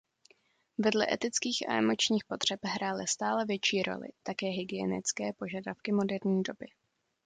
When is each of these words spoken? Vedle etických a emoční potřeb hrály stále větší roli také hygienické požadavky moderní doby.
Vedle 0.77 1.07
etických 1.13 1.69
a 1.69 1.73
emoční 1.77 2.17
potřeb 2.27 2.59
hrály 2.63 3.07
stále 3.07 3.45
větší 3.45 3.83
roli 3.83 4.07
také 4.23 4.45
hygienické 4.47 5.33
požadavky 5.33 5.91
moderní 5.91 6.43
doby. 6.43 6.67